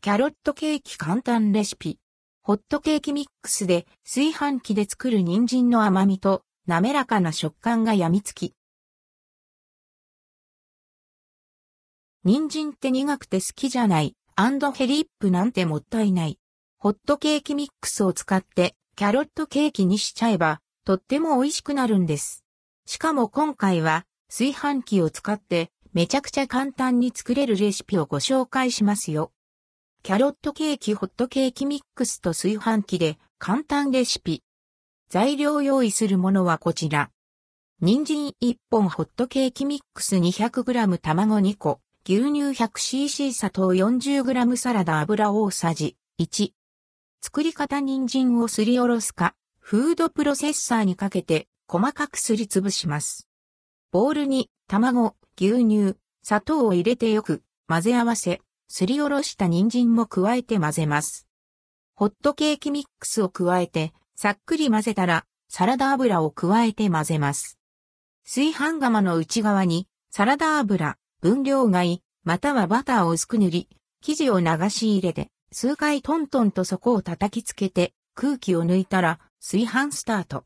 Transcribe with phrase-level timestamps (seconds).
[0.00, 1.98] キャロットケーキ簡単レシピ。
[2.42, 8.54] ホットケーキミックスで炊飯器で作る人参の甘みと滑らかな食感が病みつき。
[12.22, 14.14] 人参って苦くて好きじゃない。
[14.36, 16.38] アンドヘリップなんてもったいない。
[16.78, 22.44] ホットケーキミックスを使ってキャロットケーキにしちゃえばとっても美味しくなるんです。
[22.86, 29.32] しかも今回は炊飯器を使ってめちゃくちゃ簡単に作れるレシピをご紹介しますよ。
[30.08, 34.42] キャロットケーキホットケーキミックスと炊飯器で簡単レシピ。
[35.10, 37.10] 材料用意するものはこちら。
[37.82, 41.80] 人参1本ホットケーキミックス 200g 卵2個。
[42.06, 46.52] 牛乳 100cc 砂糖 40g サラダ油大さじ1。
[47.20, 53.28] 作り方人参をすりおろすか、フードプロセッサーにかけて細かくすりつぶします。
[53.92, 61.26] ボウルに卵、牛乳、砂糖を入れてよく混ぜ合わせ、すりおろした人参も加えて混ぜます。
[61.94, 67.58] ホットケーキミックスを加えて、さっくり混ぜたら、サラダ油を加えて混ぜます。
[68.24, 73.68] 炊飯釜の内側に、サラダ油、分量外、またはバターを薄く塗り、
[74.02, 80.44] 生地を流し入れて、数回トントンと底を叩きつけて、空気を抜いたら、炊飯スタート。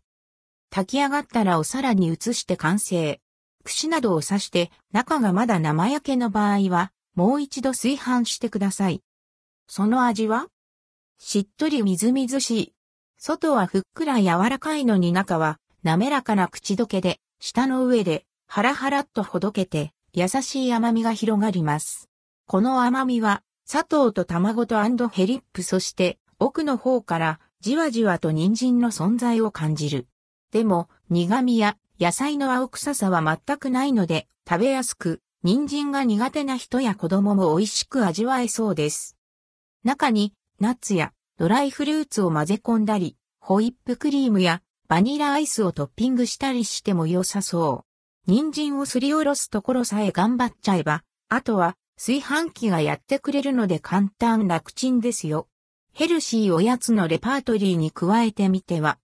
[0.71, 3.21] 炊き上がったらお皿に移して完成。
[3.65, 9.03] 串などを刺して、中がまだ生焼けの場合は、もう一ど炊飯してください。
[9.67, 10.49] その味は？
[11.19, 12.75] しっとりみずみずしい。
[13.19, 22.09] 外はふっくら柔らかいのに中は滑らかな口どけで、舌の上でハラハラっとほどけて、優しい甘みが広がります。
[22.47, 24.77] この甘みは、砂糖と卵と
[25.09, 30.09] ヘリップそして奥の方からじわじわと人参の存在を感じる。
[30.51, 39.17] でも苦味や野菜の青臭さは全くないので食べやすく、人参が苦手な人や子供も美味しく味わえそうです。
[39.83, 47.85] 中にナッツやドライフルーツを混ぜ込んだり、ホイップクリームやバニラアイスをトッピングしたりしても良さそ
[48.29, 48.31] う。
[48.31, 55.49] 人参をすりおろすところさえ頑張っちゃえば、あとは炊飯器がやってくれるので簡単楽ちんですよ。
[55.93, 58.99] ヘルシーおやつのレパートリーに加えてみては